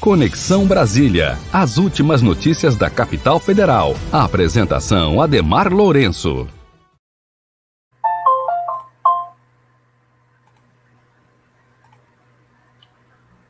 [0.00, 1.38] Conexão Brasília.
[1.50, 3.94] As últimas notícias da capital federal.
[4.12, 6.46] A apresentação Ademar Lourenço.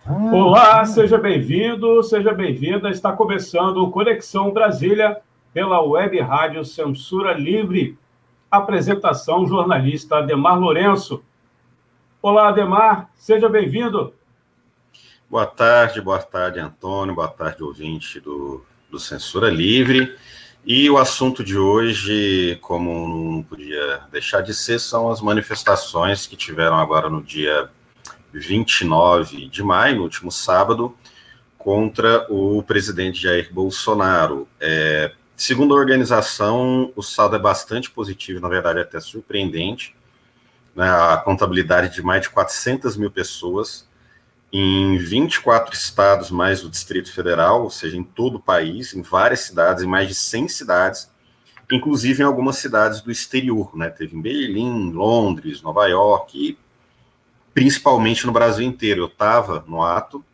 [0.06, 2.88] Olá, seja bem-vindo, seja bem-vinda.
[2.88, 5.20] Está começando o Conexão Brasília
[5.52, 7.98] pela Web Rádio Censura Livre.
[8.48, 11.24] Apresentação jornalista Ademar Lourenço.
[12.22, 14.14] Olá, Ademar, seja bem-vindo.
[15.34, 20.16] Boa tarde, boa tarde, Antônio, boa tarde, ouvinte do, do Censura Livre.
[20.64, 26.36] E o assunto de hoje, como não podia deixar de ser, são as manifestações que
[26.36, 27.68] tiveram agora no dia
[28.32, 30.96] 29 de maio, no último sábado,
[31.58, 34.46] contra o presidente Jair Bolsonaro.
[34.60, 39.96] É, segundo a organização, o saldo é bastante positivo, na verdade, até surpreendente.
[40.76, 43.92] Né, a contabilidade de mais de 400 mil pessoas
[44.56, 49.40] em 24 estados, mais o Distrito Federal, ou seja, em todo o país, em várias
[49.40, 51.10] cidades, em mais de 100 cidades,
[51.72, 53.90] inclusive em algumas cidades do exterior, né?
[53.90, 56.56] Teve em Berlim, Londres, Nova York, e
[57.52, 59.02] principalmente no Brasil inteiro.
[59.02, 60.24] Eu estava no ato,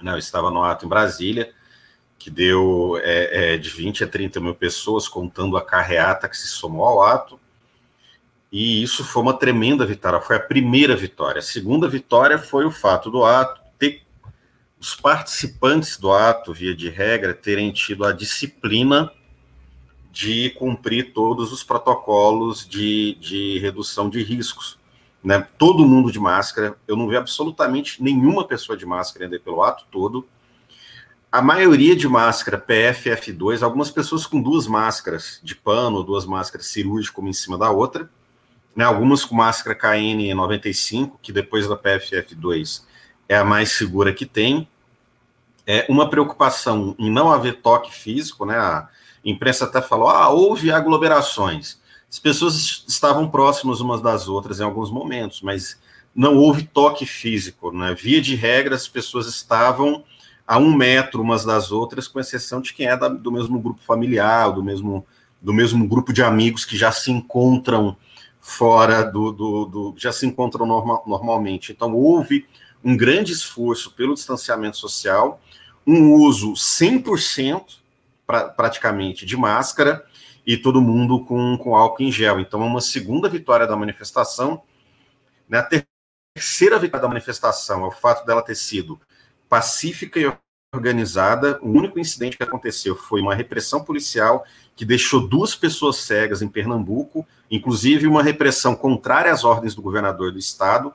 [0.00, 0.12] né?
[0.12, 1.52] eu estava no ato em Brasília,
[2.18, 6.46] que deu é, é, de 20 a 30 mil pessoas, contando a carreata que se
[6.46, 7.38] somou ao ato,
[8.50, 11.38] e isso foi uma tremenda vitória, foi a primeira vitória.
[11.38, 14.02] A segunda vitória foi o fato do ato ter
[14.80, 19.12] os participantes do ato, via de regra, terem tido a disciplina
[20.10, 24.78] de cumprir todos os protocolos de, de redução de riscos.
[25.22, 25.46] Né?
[25.58, 29.84] Todo mundo de máscara, eu não vi absolutamente nenhuma pessoa de máscara ainda pelo ato
[29.90, 30.26] todo.
[31.30, 37.18] A maioria de máscara PFF2, algumas pessoas com duas máscaras de pano, duas máscaras cirúrgicas
[37.18, 38.08] uma em cima da outra
[38.78, 42.84] né, algumas com máscara KN95, que depois da PFF2
[43.28, 44.68] é a mais segura que tem.
[45.66, 48.56] É uma preocupação em não haver toque físico, né?
[48.56, 48.88] A
[49.24, 51.80] imprensa até falou: ah, houve aglomerações.
[52.08, 55.76] As pessoas estavam próximas umas das outras em alguns momentos, mas
[56.14, 57.96] não houve toque físico, né?
[58.00, 60.04] Via de regra, as pessoas estavam
[60.46, 63.80] a um metro umas das outras, com exceção de quem é da, do mesmo grupo
[63.82, 65.04] familiar, do mesmo,
[65.42, 67.96] do mesmo grupo de amigos que já se encontram
[68.40, 71.72] fora do, do, do já se encontram norma, normalmente.
[71.72, 72.46] Então, houve
[72.82, 75.40] um grande esforço pelo distanciamento social,
[75.86, 77.78] um uso 100%
[78.26, 80.04] pra, praticamente de máscara
[80.46, 82.40] e todo mundo com, com álcool em gel.
[82.40, 84.62] Então, é uma segunda vitória da manifestação.
[85.48, 85.58] Né?
[85.58, 85.84] A
[86.34, 89.00] terceira vitória da manifestação é o fato dela ter sido
[89.48, 90.32] pacífica e
[90.74, 91.58] organizada.
[91.62, 94.44] O único incidente que aconteceu foi uma repressão policial
[94.76, 100.30] que deixou duas pessoas cegas em Pernambuco, inclusive uma repressão contrária às ordens do governador
[100.30, 100.92] do estado,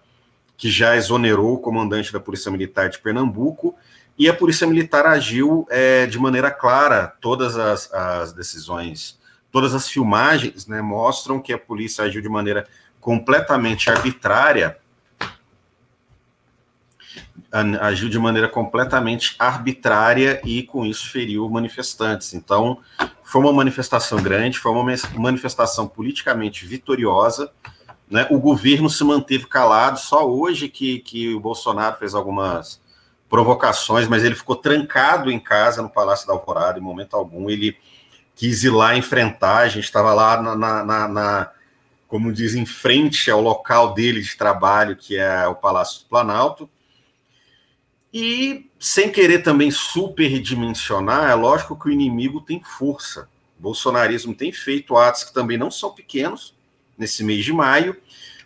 [0.55, 3.75] que já exonerou o comandante da Polícia Militar de Pernambuco,
[4.17, 9.19] e a Polícia Militar agiu é, de maneira clara, todas as, as, decisões,
[9.51, 12.67] todas as filmagens né, mostram que a polícia agiu de maneira
[13.01, 14.77] completamente arbitrária
[17.79, 22.33] agiu de maneira completamente arbitrária e com isso feriu manifestantes.
[22.33, 22.79] Então,
[23.21, 24.83] foi uma manifestação grande, foi uma
[25.15, 27.51] manifestação politicamente vitoriosa.
[28.09, 28.25] Né?
[28.31, 32.81] O governo se manteve calado, só hoje que, que o Bolsonaro fez algumas
[33.29, 37.51] provocações, mas ele ficou trancado em casa no Palácio da Alvorada, em momento algum.
[37.51, 37.77] Ele
[38.35, 41.51] quis ir lá enfrentar, a gente estava lá na, na, na, na
[42.07, 46.69] como diz, em frente ao local dele de trabalho, que é o Palácio do Planalto
[48.13, 53.27] e sem querer também superdimensionar, é lógico que o inimigo tem força.
[53.57, 56.53] O bolsonarismo tem feito atos que também não são pequenos
[56.97, 57.95] nesse mês de maio,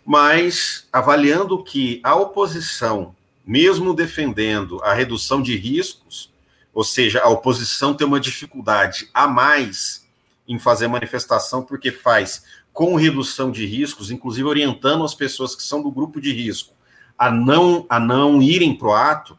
[0.04, 3.14] mas avaliando que a oposição,
[3.46, 6.32] mesmo defendendo a redução de riscos,
[6.72, 10.06] ou seja, a oposição tem uma dificuldade a mais
[10.46, 12.42] em fazer manifestação porque faz
[12.72, 16.78] com redução de riscos, inclusive orientando as pessoas que são do grupo de risco
[17.18, 19.38] a não a não irem para o ato,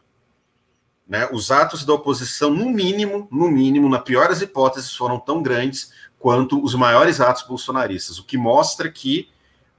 [1.10, 5.42] né, os atos da oposição, no mínimo, no mínimo, na pior das hipóteses, foram tão
[5.42, 9.28] grandes quanto os maiores atos bolsonaristas, o que mostra que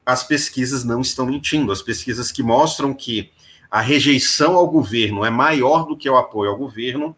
[0.05, 1.71] as pesquisas não estão mentindo.
[1.71, 3.31] As pesquisas que mostram que
[3.69, 7.15] a rejeição ao governo é maior do que o apoio ao governo,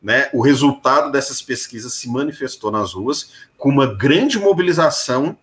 [0.00, 5.36] né, o resultado dessas pesquisas se manifestou nas ruas com uma grande mobilização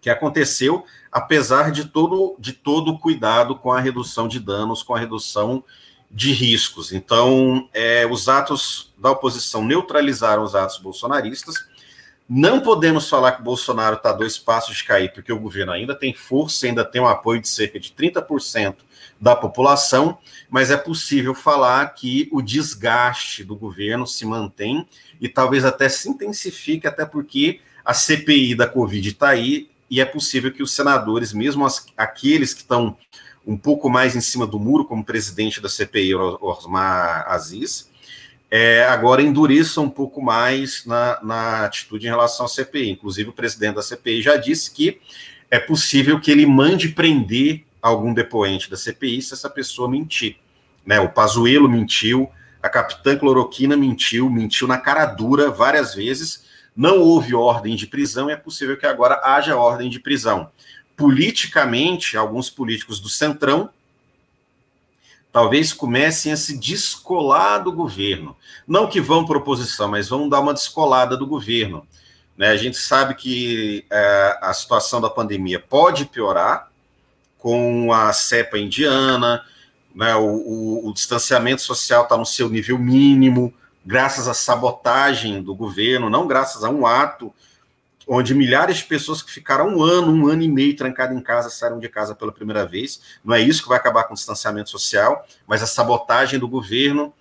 [0.00, 4.94] que aconteceu apesar de todo de todo o cuidado com a redução de danos, com
[4.94, 5.64] a redução
[6.10, 6.92] de riscos.
[6.92, 11.54] Então, é, os atos da oposição neutralizaram os atos bolsonaristas.
[12.28, 15.94] Não podemos falar que o Bolsonaro está dois passos de cair, porque o governo ainda
[15.94, 18.76] tem força, ainda tem um apoio de cerca de 30%
[19.20, 20.18] da população,
[20.48, 24.86] mas é possível falar que o desgaste do governo se mantém
[25.20, 30.04] e talvez até se intensifique, até porque a CPI da Covid está aí e é
[30.04, 32.96] possível que os senadores, mesmo as, aqueles que estão
[33.50, 37.90] um pouco mais em cima do muro, como presidente da CPI, Osmar Aziz,
[38.48, 42.90] é, agora endureça um pouco mais na, na atitude em relação à CPI.
[42.90, 45.00] Inclusive, o presidente da CPI já disse que
[45.50, 50.36] é possível que ele mande prender algum depoente da CPI se essa pessoa mentir.
[50.86, 51.00] Né?
[51.00, 52.30] O Pazuello mentiu,
[52.62, 56.44] a capitã Cloroquina mentiu, mentiu na cara dura várias vezes.
[56.76, 60.52] Não houve ordem de prisão e é possível que agora haja ordem de prisão.
[61.00, 63.70] Politicamente, alguns políticos do Centrão
[65.32, 68.36] talvez comecem a se descolar do governo.
[68.68, 71.86] Não que vão para oposição, mas vão dar uma descolada do governo.
[72.36, 72.48] Né?
[72.48, 76.68] A gente sabe que é, a situação da pandemia pode piorar
[77.38, 79.42] com a cepa indiana,
[79.94, 80.14] né?
[80.16, 83.54] o, o, o distanciamento social está no seu nível mínimo,
[83.86, 87.32] graças à sabotagem do governo, não graças a um ato
[88.12, 91.48] onde milhares de pessoas que ficaram um ano, um ano e meio trancado em casa
[91.48, 93.00] saíram de casa pela primeira vez.
[93.24, 97.14] Não é isso que vai acabar com o distanciamento social, mas a sabotagem do governo.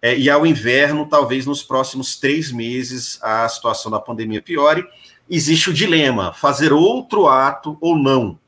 [0.00, 4.86] É, e ao inverno, talvez nos próximos três meses, a situação da pandemia piore.
[5.28, 8.38] Existe o dilema: fazer outro ato ou não.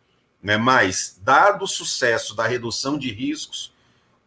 [0.41, 0.57] Né?
[0.57, 3.73] Mas, dado o sucesso da redução de riscos,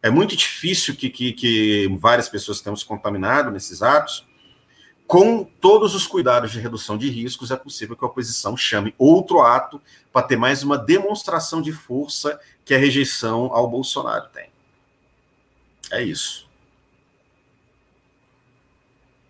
[0.02, 4.26] é muito difícil que, que, que várias pessoas tenham se contaminado nesses atos
[5.06, 9.40] com todos os cuidados de redução de riscos, é possível que a oposição chame outro
[9.40, 9.80] ato
[10.12, 14.48] para ter mais uma demonstração de força que a rejeição ao Bolsonaro tem.
[15.92, 16.48] É isso.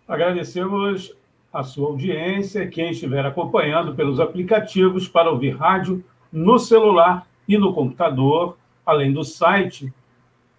[0.07, 1.15] Agradecemos
[1.53, 7.73] a sua audiência, quem estiver acompanhando pelos aplicativos para ouvir rádio no celular e no
[7.73, 9.93] computador, além do site,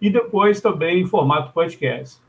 [0.00, 2.20] e depois também em formato podcast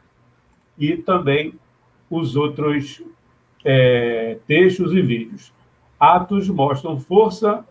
[0.78, 1.54] E também
[2.10, 3.02] os outros
[3.64, 5.54] é, textos e vídeos
[6.00, 7.66] atos mostram força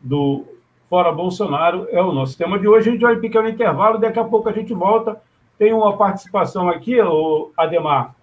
[0.00, 0.44] do
[0.88, 2.88] Fora Bolsonaro, é o nosso tema de hoje.
[2.88, 5.20] A gente vai um pequeno intervalo, daqui a pouco a gente volta.
[5.58, 8.14] Tem uma participação aqui, o Ademar,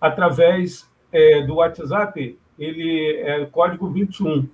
[0.00, 4.48] através é, do WhatsApp, ele é código 21,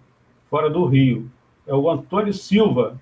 [0.46, 1.30] fora do Rio.
[1.66, 2.98] É o Antônio Silva.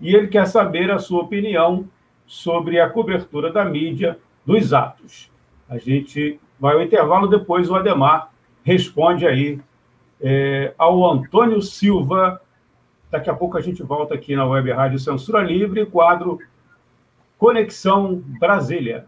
[0.00, 1.86] E ele quer saber a sua opinião
[2.26, 5.30] sobre a cobertura da mídia dos atos.
[5.68, 8.32] A gente vai ao intervalo, depois o Ademar
[8.64, 9.60] responde aí
[10.20, 12.40] é, ao Antônio Silva.
[13.10, 16.38] Daqui a pouco a gente volta aqui na Web Rádio Censura Livre, quadro
[17.38, 19.06] Conexão Brasília.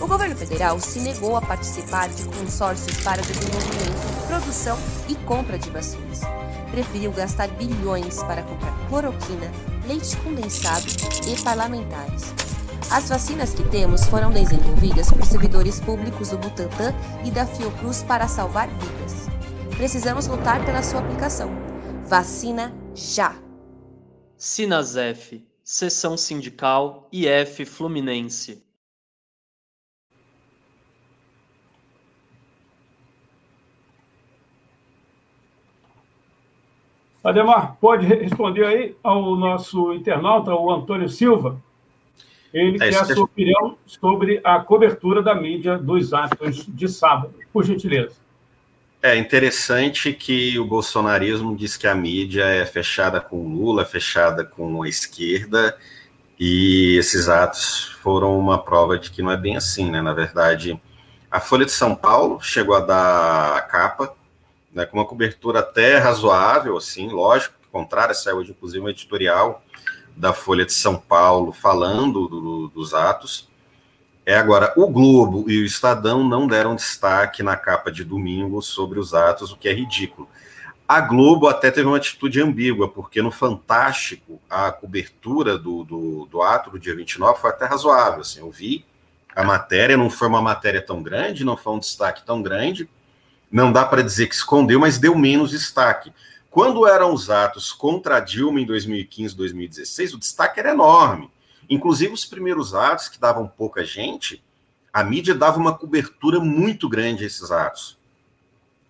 [0.00, 4.76] O governo federal se negou a participar de consórcios para desenvolvimento, produção
[5.08, 6.22] e compra de vacinas.
[6.72, 9.50] Preferiu gastar bilhões para comprar cloroquina,
[9.86, 10.86] leite condensado
[11.30, 12.51] e parlamentares.
[12.90, 16.92] As vacinas que temos foram desenvolvidas por servidores públicos do Butantan
[17.24, 19.28] e da Fiocruz para salvar vidas.
[19.76, 21.50] Precisamos lutar pela sua aplicação.
[22.06, 23.34] Vacina já!
[24.36, 28.62] Sinasef, Seção Sindical IF Fluminense.
[37.24, 41.62] Ademar, pode responder aí ao nosso internauta, o Antônio Silva.
[42.52, 47.34] Ele é, quer a sua opinião sobre a cobertura da mídia dos atos de sábado,
[47.52, 48.16] por gentileza.
[49.02, 54.82] É interessante que o bolsonarismo diz que a mídia é fechada com Lula, fechada com
[54.82, 55.76] a esquerda,
[56.38, 60.00] e esses atos foram uma prova de que não é bem assim, né?
[60.00, 60.80] Na verdade,
[61.30, 64.14] a Folha de São Paulo chegou a dar a capa,
[64.72, 69.62] né, com uma cobertura até razoável, assim, lógico, contrária, saiu inclusive um editorial
[70.16, 73.48] da Folha de São Paulo falando do, dos atos.
[74.24, 79.00] É agora, o Globo e o Estadão não deram destaque na capa de domingo sobre
[79.00, 80.28] os atos, o que é ridículo.
[80.86, 86.42] A Globo até teve uma atitude ambígua, porque no Fantástico a cobertura do, do, do
[86.42, 88.20] ato do dia 29 foi até razoável.
[88.20, 88.84] Assim, eu vi
[89.34, 92.88] a matéria, não foi uma matéria tão grande, não foi um destaque tão grande,
[93.50, 96.12] não dá para dizer que escondeu, mas deu menos destaque.
[96.52, 101.30] Quando eram os atos contra Dilma em 2015, 2016, o destaque era enorme.
[101.68, 104.44] Inclusive os primeiros atos, que davam pouca gente,
[104.92, 107.96] a mídia dava uma cobertura muito grande a esses atos.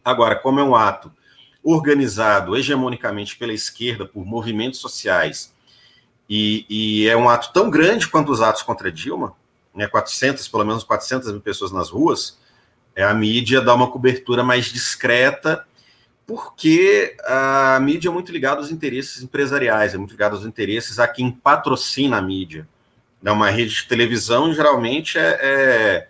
[0.04, 1.12] Agora, como é um ato
[1.62, 5.54] organizado hegemonicamente pela esquerda, por movimentos sociais,
[6.28, 9.36] e, e é um ato tão grande quanto os atos contra Dilma,
[9.72, 12.40] né, 400, pelo menos 400 mil pessoas nas ruas,
[12.96, 15.64] é, a mídia dá uma cobertura mais discreta
[16.32, 21.06] porque a mídia é muito ligada aos interesses empresariais, é muito ligada aos interesses a
[21.06, 22.66] quem patrocina a mídia.
[23.22, 26.08] Né, uma rede de televisão, geralmente, é, é,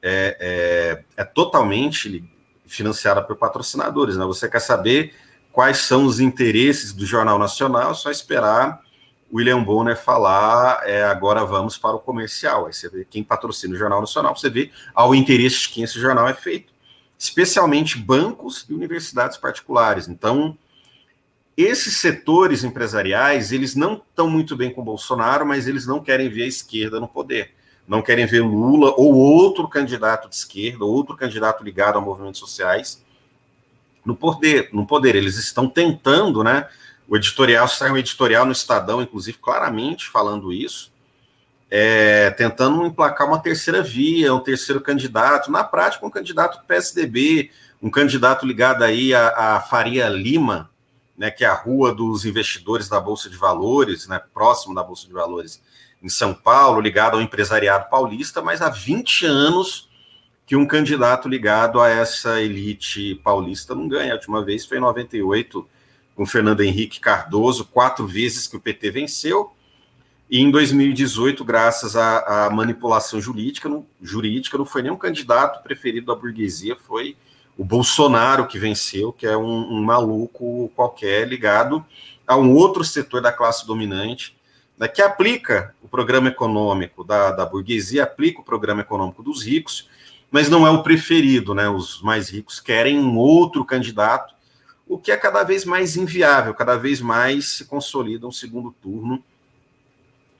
[0.00, 2.24] é, é, é totalmente
[2.66, 4.16] financiada por patrocinadores.
[4.16, 4.24] Né?
[4.24, 5.14] Você quer saber
[5.52, 8.80] quais são os interesses do Jornal Nacional, é só esperar
[9.30, 12.64] William Bonner falar é, agora vamos para o comercial.
[12.64, 16.00] Aí você vê quem patrocina o Jornal Nacional, você vê ao interesse de quem esse
[16.00, 16.72] jornal é feito
[17.18, 20.08] especialmente bancos e universidades particulares.
[20.08, 20.56] Então,
[21.56, 26.44] esses setores empresariais, eles não estão muito bem com Bolsonaro, mas eles não querem ver
[26.44, 27.52] a esquerda no poder.
[27.86, 33.02] Não querem ver Lula ou outro candidato de esquerda, outro candidato ligado a movimentos sociais
[34.04, 34.68] no poder.
[34.72, 35.16] No poder.
[35.16, 36.68] Eles estão tentando, né?
[37.08, 40.92] O editorial, saiu um editorial no Estadão, inclusive, claramente falando isso,
[41.70, 47.50] é, tentando emplacar uma terceira via, um terceiro candidato, na prática um candidato do PSDB,
[47.82, 50.70] um candidato ligado aí a, a, Faria Lima,
[51.16, 55.06] né, que é a rua dos investidores da Bolsa de Valores, né, próximo da Bolsa
[55.06, 55.62] de Valores
[56.02, 59.88] em São Paulo, ligado ao empresariado paulista, mas há 20 anos
[60.46, 64.12] que um candidato ligado a essa elite paulista não ganha.
[64.12, 65.68] A última vez foi em 98,
[66.14, 69.52] com Fernando Henrique Cardoso, quatro vezes que o PT venceu,
[70.30, 76.06] e em 2018, graças à, à manipulação jurídica não, jurídica, não foi nenhum candidato preferido
[76.06, 77.16] da burguesia, foi
[77.56, 81.84] o Bolsonaro que venceu, que é um, um maluco qualquer ligado
[82.26, 84.36] a um outro setor da classe dominante,
[84.78, 89.88] né, que aplica o programa econômico da, da burguesia, aplica o programa econômico dos ricos,
[90.30, 91.70] mas não é o preferido, né?
[91.70, 94.34] Os mais ricos querem um outro candidato,
[94.86, 99.24] o que é cada vez mais inviável, cada vez mais se consolida um segundo turno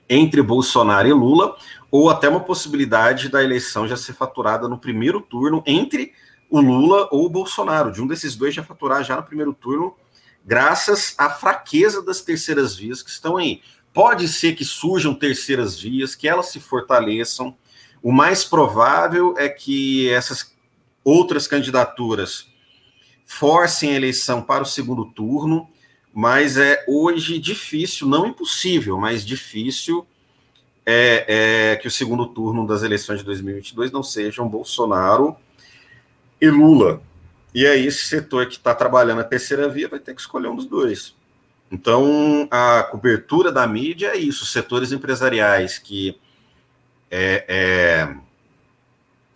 [0.09, 1.55] entre Bolsonaro e Lula,
[1.91, 6.13] ou até uma possibilidade da eleição já ser faturada no primeiro turno entre
[6.49, 9.95] o Lula ou o Bolsonaro, de um desses dois já faturar já no primeiro turno,
[10.43, 13.61] graças à fraqueza das terceiras vias que estão aí.
[13.93, 17.55] Pode ser que surjam terceiras vias, que elas se fortaleçam.
[18.01, 20.55] O mais provável é que essas
[21.03, 22.47] outras candidaturas
[23.25, 25.69] forcem a eleição para o segundo turno
[26.19, 30.05] mas é hoje difícil, não impossível, mas difícil
[30.85, 35.37] é, é, que o segundo turno das eleições de 2022 não sejam Bolsonaro
[36.41, 37.01] e Lula.
[37.55, 40.57] E aí esse setor que está trabalhando a terceira via vai ter que escolher um
[40.57, 41.15] dos dois.
[41.71, 46.19] Então a cobertura da mídia é isso, setores empresariais que
[47.09, 48.15] é, é,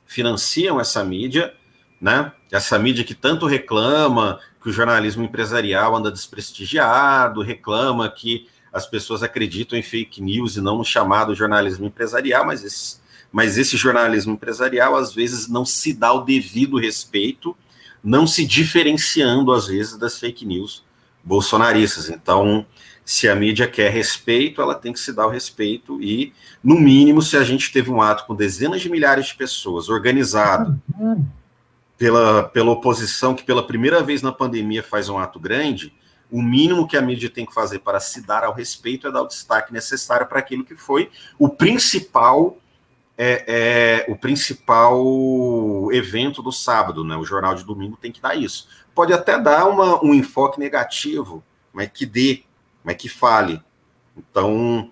[0.06, 1.56] financiam essa mídia,
[2.02, 2.34] né?
[2.52, 9.22] Essa mídia que tanto reclama que o jornalismo empresarial anda desprestigiado, reclama que as pessoas
[9.22, 12.98] acreditam em fake news e não no chamado jornalismo empresarial, mas esse,
[13.30, 17.56] mas esse jornalismo empresarial às vezes não se dá o devido respeito,
[18.02, 20.84] não se diferenciando às vezes das fake news
[21.22, 22.10] bolsonaristas.
[22.10, 22.66] Então,
[23.04, 27.22] se a mídia quer respeito, ela tem que se dar o respeito e, no mínimo,
[27.22, 31.26] se a gente teve um ato com dezenas de milhares de pessoas organizado, uhum
[32.04, 35.96] pela, pela oposição, que pela primeira vez na pandemia faz um ato grande,
[36.30, 39.22] o mínimo que a mídia tem que fazer para se dar ao respeito é dar
[39.22, 42.58] o destaque necessário para aquilo que foi o principal
[43.18, 45.02] é, é, o principal
[45.94, 47.16] evento do sábado, né?
[47.16, 48.68] O jornal de domingo tem que dar isso.
[48.94, 51.42] Pode até dar uma, um enfoque negativo
[51.72, 52.44] mas que dê,
[52.84, 53.62] mas que fale.
[54.16, 54.92] Então,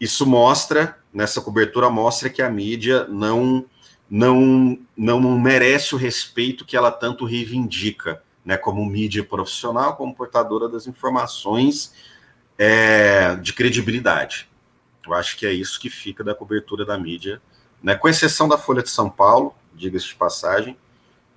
[0.00, 3.66] isso mostra, nessa cobertura mostra que a mídia não
[4.10, 10.68] não não merece o respeito que ela tanto reivindica, né, como mídia profissional, como portadora
[10.68, 11.94] das informações
[12.58, 14.48] é, de credibilidade.
[15.06, 17.40] Eu acho que é isso que fica da cobertura da mídia,
[17.82, 20.76] né, com exceção da Folha de São Paulo, diga-se de passagem,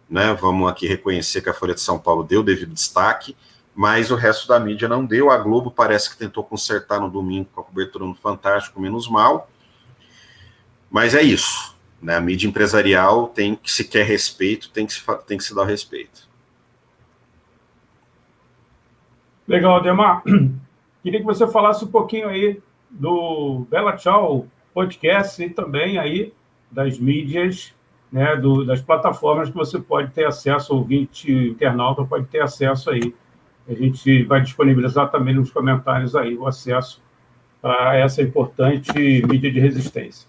[0.09, 3.35] né, vamos aqui reconhecer que a Folha de São Paulo deu devido destaque,
[3.75, 5.31] mas o resto da mídia não deu.
[5.31, 9.49] A Globo parece que tentou consertar no domingo com a cobertura no Fantástico, menos mal.
[10.91, 11.72] Mas é isso.
[12.03, 12.15] Né?
[12.17, 15.63] A mídia empresarial tem que, se quer respeito, tem que se, tem que se dar
[15.63, 16.27] respeito.
[19.47, 20.21] Legal, Ademar.
[21.01, 26.33] Queria que você falasse um pouquinho aí do Bela Tchau podcast e também aí
[26.71, 27.73] das mídias,
[28.11, 33.13] né, do, das plataformas que você pode ter acesso, ouvinte, internauta pode ter acesso aí
[33.67, 37.01] a gente vai disponibilizar também nos comentários aí o acesso
[37.61, 38.91] a essa importante
[39.25, 40.27] mídia de resistência.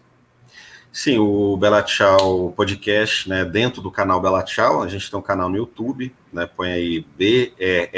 [0.97, 5.23] Sim, o Bela Tchau podcast, né, dentro do canal Bela Tchau, a gente tem um
[5.23, 7.97] canal no YouTube, né, põe aí B-E-L-A-C-I-A-O,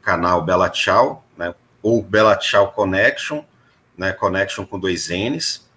[0.00, 3.42] canal Bela Tchau, né, ou Bela Tchau Connection,
[3.98, 5.68] né, Connection com dois N's.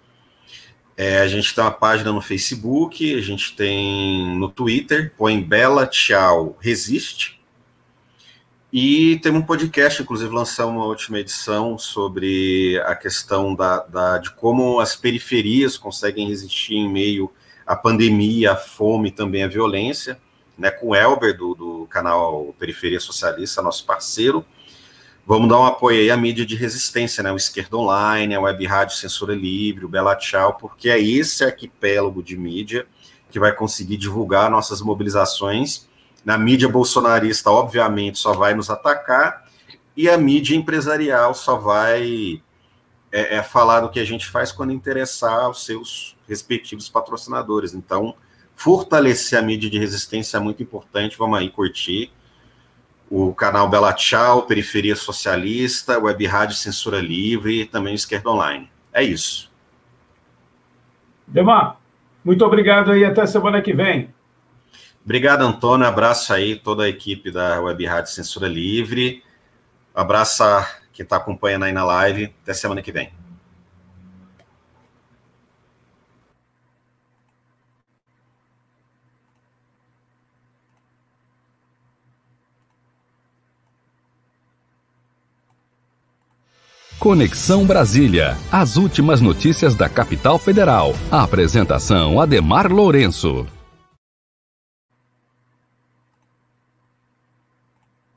[0.96, 5.84] É, a gente tem uma página no Facebook, a gente tem no Twitter, põe Bela
[5.88, 7.37] Tchau Resiste,
[8.70, 14.30] e tem um podcast, inclusive lançamos uma última edição sobre a questão da, da, de
[14.32, 17.30] como as periferias conseguem resistir em meio
[17.66, 20.18] à pandemia, à fome e também à violência,
[20.56, 24.44] né, com o Elber, do, do canal Periferia Socialista, nosso parceiro.
[25.26, 28.66] Vamos dar um apoio aí à mídia de resistência, né, o Esquerda Online, a Web
[28.66, 32.86] Rádio Censura Livre, o Bela Tchau, porque é esse arquipélago de mídia
[33.30, 35.87] que vai conseguir divulgar nossas mobilizações
[36.28, 39.46] na mídia bolsonarista, obviamente, só vai nos atacar,
[39.96, 42.42] e a mídia empresarial só vai
[43.10, 47.72] é, é, falar do que a gente faz quando interessar aos seus respectivos patrocinadores.
[47.72, 48.14] Então,
[48.54, 51.16] fortalecer a mídia de resistência é muito importante.
[51.16, 52.12] Vamos aí curtir
[53.10, 58.70] o canal Bela Tchau, Periferia Socialista, Web Rádio Censura Livre e também Esquerda Online.
[58.92, 59.50] É isso.
[61.26, 61.80] Demar,
[62.22, 63.02] muito obrigado aí.
[63.02, 64.12] Até semana que vem.
[65.08, 65.86] Obrigado, Antônio.
[65.86, 69.22] Abraço aí toda a equipe da Web Rádio Censura Livre.
[69.94, 72.34] Abraço a quem está acompanhando aí na live.
[72.42, 73.10] Até semana que vem.
[86.98, 88.36] Conexão Brasília.
[88.52, 90.94] As últimas notícias da capital federal.
[91.10, 93.46] A apresentação Ademar Lourenço.